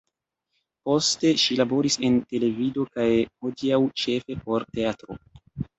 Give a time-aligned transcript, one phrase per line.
[0.89, 3.07] Poste, ŝi laboris en televido kaj,
[3.45, 5.25] hodiaŭ, ĉefe por teatro.